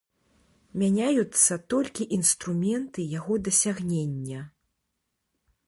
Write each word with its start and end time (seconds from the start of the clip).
Мяняюцца 0.83 1.57
толькі 1.73 2.07
інструменты 2.17 3.05
яго 3.19 3.33
дасягнення. 3.49 4.39